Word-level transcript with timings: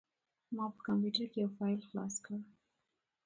ما 0.55 0.65
په 0.73 0.79
کمپوټر 0.87 1.25
کې 1.31 1.37
یو 1.43 1.49
فایل 1.57 1.79
خلاص 1.87 2.15
کړ. 2.25 2.39